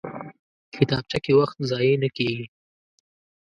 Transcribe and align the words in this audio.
کتابچه 0.75 1.17
کې 1.23 1.31
وخت 1.39 1.57
ضایع 1.69 1.95
نه 2.03 2.09
کېږي 2.17 2.45